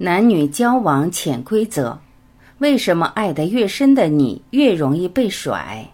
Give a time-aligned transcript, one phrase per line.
[0.00, 1.98] 男女交往潜规则：
[2.58, 5.84] 为什么爱得越深的你越容易被甩？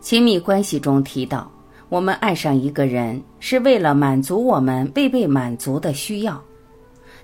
[0.00, 1.50] 亲密关系中提到，
[1.88, 6.40] 我们爱上一个人是为了满足我们未被满足的需要。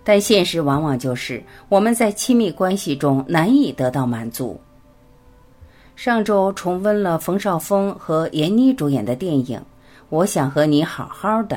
[0.09, 4.61] 但现实往往就是我们在亲密关系中难以得到满足。
[5.97, 9.59] 上周重温了冯绍峰和闫妮主演的电影
[10.09, 11.57] 《我想和你好好的》。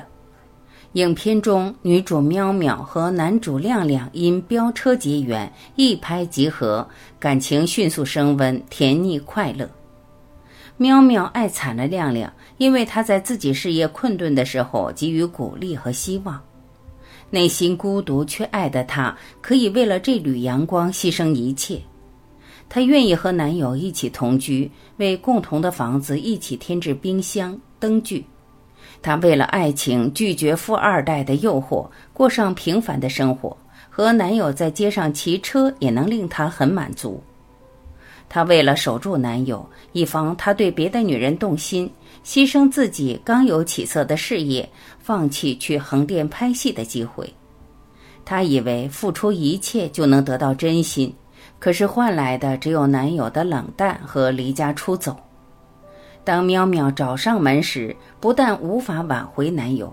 [0.93, 6.87] 影片中，女主喵喵和男主亮亮因飙车结缘，一拍即合，
[7.19, 9.69] 感情迅速升温，甜腻快乐。
[10.77, 16.41] 喵喵爱惨了亮亮，因为他在自己事业困顿的时候给予鼓励和希望。
[17.29, 21.79] 内心孤独却爱的她，可以为了这缕阳光牺牲一切。
[22.67, 28.25] 她愿意和男友一起同居，为共同的房子一起添置冰箱、灯具。
[29.01, 33.55] 她为了爱情拒绝富二代的诱惑，过上平凡的生活。
[33.89, 37.21] 和男友在街上骑车也能令她很满足。
[38.29, 41.89] 她为了守住男友，以防他对别的女人动心。
[42.23, 44.67] 牺牲自己刚有起色的事业，
[44.99, 47.33] 放弃去横店拍戏的机会。
[48.23, 51.13] 她以为付出一切就能得到真心，
[51.57, 55.15] 可是换来的只有男友的冷淡和离家出走。
[56.23, 59.91] 当喵喵找上门时，不但无法挽回男友，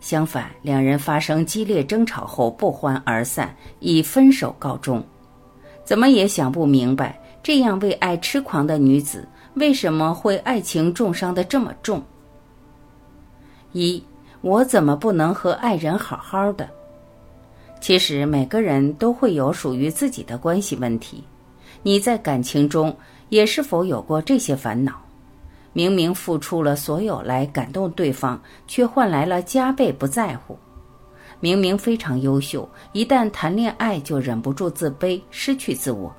[0.00, 5.04] 相反，两人发生激烈争吵后不欢而散，以分手告终。
[5.84, 9.28] 怎么也想不明白，这样为爱痴狂的女子。
[9.54, 12.02] 为什么会爱情重伤的这么重？
[13.72, 14.02] 一，
[14.40, 16.68] 我怎么不能和爱人好好的？
[17.80, 21.22] 其实每个人都会有属于自己的关系问题。
[21.82, 22.96] 你在感情中
[23.28, 24.94] 也是否有过这些烦恼？
[25.72, 30.58] 明明付出了所有来感动对方，却换来了加倍不在乎。
[31.40, 36.14] 明明非常优秀，一旦谈恋爱就忍不住自卑，失去自我。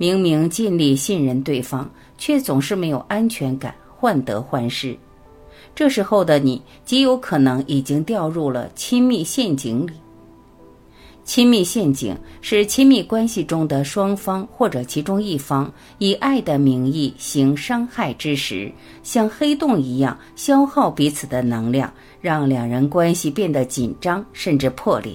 [0.00, 4.96] 明明尽力信任对方，却总是没有安全感，患得患失。
[5.74, 9.92] 这时候的你，极有可能已经掉入了亲密陷阱里。
[11.22, 18.72] 亲密陷阱是亲密关系中的双方或者其中一方以爱的名义行伤害之时，
[19.02, 25.14] 像黑洞一样消耗彼此的能量，让两人关系变得紧张甚至破裂。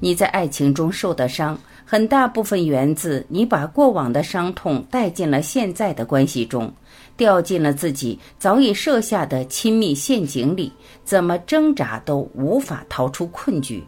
[0.00, 1.56] 你在爱情中受的伤。
[1.90, 6.72] 很大部分源自你把过往的伤痛带进了现在的关系中，
[7.16, 13.82] 掉进了自己早已设下的亲密陷阱里，怎么挣扎都无法逃出困局。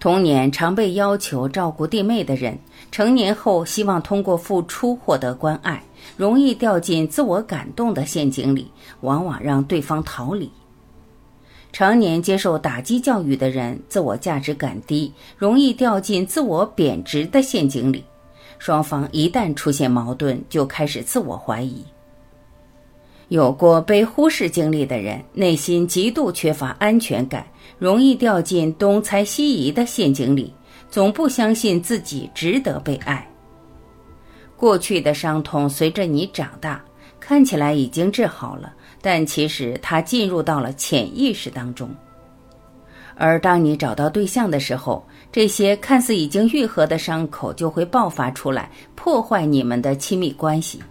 [0.00, 2.58] 童年常被要求照顾弟妹的人，
[2.90, 5.80] 成年后希望通过付出获得关爱，
[6.16, 8.68] 容易掉进自我感动的陷阱里，
[9.02, 10.50] 往往让对方逃离。
[11.72, 18.04] 常年接受打击教育的人，自我价值感低，容易掉进自我贬值的陷阱里。
[18.58, 21.84] 双方一旦出现矛盾，就开始自我怀疑。
[23.28, 27.46] 有过被忽视经历的人，内心极度缺乏安全感，
[27.78, 30.52] 容易掉进东猜西疑的陷阱里，
[30.90, 33.24] 总不相信自己值得被爱。
[34.56, 36.84] 过去的伤痛随着你长大，
[37.20, 38.72] 看起来已经治好了。
[39.02, 41.88] 但其实它进入到了潜意识当中，
[43.14, 50.82] 而当你找到对象的时候，这些看似已经愈合的伤口就会爆发出来，破坏你们的亲密关系。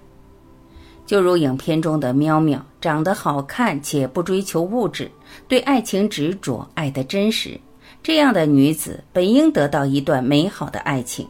[1.05, 5.11] 就如影片中的喵喵，长得好看且不追求物质，
[5.47, 7.59] 对爱情执着，爱的真实，
[8.01, 11.27] 这样的女子本应得到一段美好的爱情。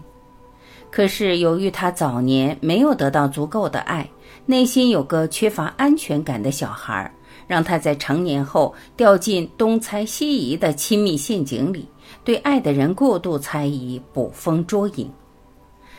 [0.92, 4.10] 可是由于他早年没有得到足够的爱。
[4.46, 7.12] 内心有个缺乏安全感的小孩，
[7.46, 11.88] 让他在成年后掉进东猜西疑的亲密陷阱里，
[12.24, 15.08] 对爱的人过度猜疑，捕风捉影。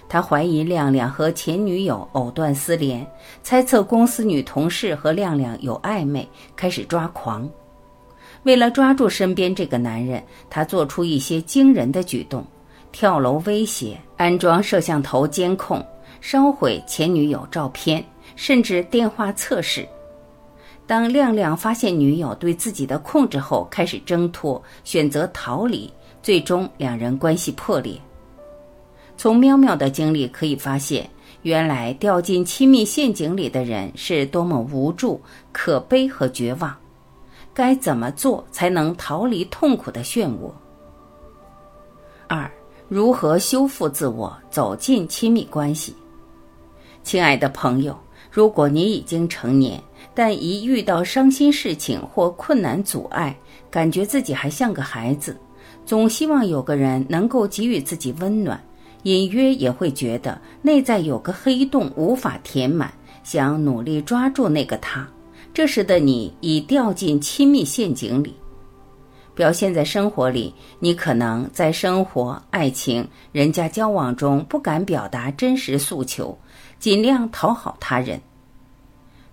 [0.09, 3.07] 他怀疑亮亮和前女友藕断丝连，
[3.45, 7.49] 猜测公司女同事和亮亮有暧昧，开始抓狂。
[8.43, 12.45] 为了抓住身边这个男人，他做出一些惊人的举动：
[12.91, 15.83] 跳楼威胁、安装摄像头监控、
[16.21, 18.05] 烧毁前女友照片。
[18.37, 19.87] 甚至电话测试。
[20.87, 28.01] 当亮亮发现女友对自己的控制后，开始挣脱，选择逃离，最终两人关系破裂。
[29.17, 31.09] 从喵喵的经历可以发现，
[31.43, 35.21] 原来掉进亲密陷阱里的人是多么无助、
[35.53, 36.75] 可悲和绝望。
[37.53, 40.51] 该怎么做才能逃离痛苦的漩涡？
[42.27, 42.51] 二、
[42.91, 45.95] 如何修复自我，走进亲密关系？
[47.05, 47.97] 亲爱的朋友，
[48.33, 49.81] 如果你已经成年，
[50.13, 53.39] 但一遇到伤心事情或困难阻碍，
[53.71, 55.37] 感觉自己还像个孩子，
[55.87, 58.61] 总希望有个人能够给予自己温暖，
[59.05, 62.93] 隐约也会觉得内在有个黑洞无法填满，
[63.23, 65.09] 想努力抓住那个他。
[65.55, 68.35] 这时的你已掉进亲密陷阱里。
[69.41, 76.39] 表现在生活里，你可能在生活、爱情、人家交往中不敢表达真实诉求，
[76.79, 78.21] 尽量讨好他人。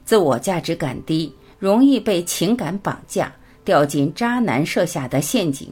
[0.06, 3.30] 自我价值感低，容易被情感绑架，
[3.66, 5.68] 掉进渣男设下的陷阱，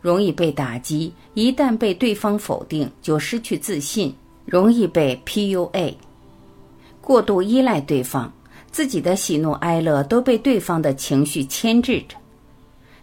[0.00, 1.12] 容易被打击。
[1.34, 4.14] 一旦被对方否定，就失去自信，
[4.44, 5.92] 容易被 PUA，
[7.00, 8.32] 过度依赖对方，
[8.70, 12.16] 自己的喜怒哀乐都被对方的情绪牵制着。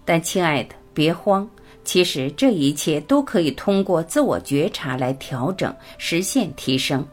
[0.08, 1.46] 但亲爱的，别慌，
[1.84, 7.06] 其实这一切都可以通过自我觉察来调整，实现提升。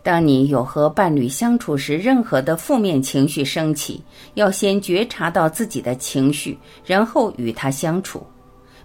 [0.00, 4.00] 当你有和伴侣相处时，任何的负面情绪升起，
[4.34, 8.24] 要先觉察到自己的情绪，然后与他相处。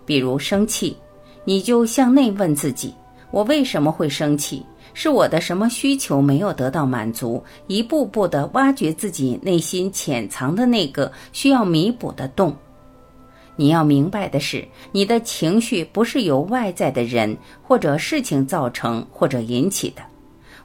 [0.08, 0.98] 比如生气，
[1.46, 2.92] 你就向内问自己：
[3.30, 4.66] 我为什么会生气？
[4.96, 7.44] 是我的什么需求没有得到满足？
[7.68, 12.56] 一步步的挖掘自己内心潜藏的那个需要弥补的洞。
[13.60, 20.02] 你要明白的是，你的情绪不是由外在的人或者事情造成或者引起的，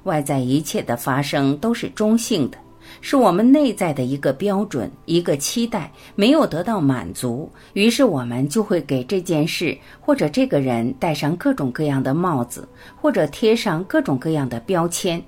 [0.05, 2.59] 外在一切的发生都是中性的，
[3.01, 15.21] 是我们内在的一个标准、一个期待没有得到满足，于是我们就会给这件事或者这个人戴上各种各样的帽子，或者贴上各种各样的标签。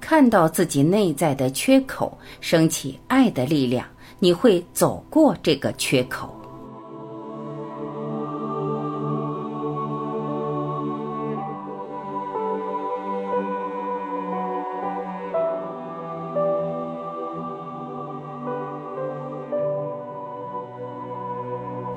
[0.00, 3.84] 看到自己内在的缺口，升起爱的力量。
[4.22, 6.28] 你会走过这个缺口。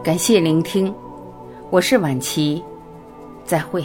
[0.02, 0.94] 感谢聆听，
[1.70, 2.64] 我是晚琪，
[3.46, 3.84] 再会。